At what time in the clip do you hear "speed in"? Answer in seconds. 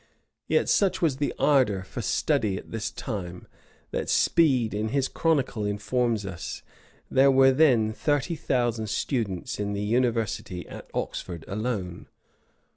4.09-4.87